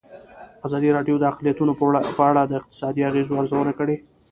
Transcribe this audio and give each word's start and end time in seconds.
ازادي 0.67 0.89
راډیو 0.97 1.15
د 1.19 1.23
اقلیتونه 1.31 1.71
په 2.17 2.23
اړه 2.29 2.41
د 2.45 2.53
اقتصادي 2.59 3.01
اغېزو 3.09 3.39
ارزونه 3.41 3.71
کړې. 3.79 3.95